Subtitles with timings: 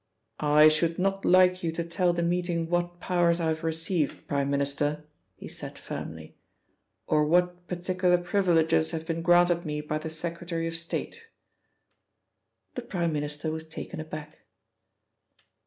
[0.39, 4.49] "I should not like you to tell the meeting what powers I have received, Prime
[4.49, 5.03] Minister,"
[5.35, 6.35] he said firmly,
[7.05, 11.27] "or what particular privileges have been granted me by the Secretary of State."
[12.73, 14.39] The Prime Minister was taken aback.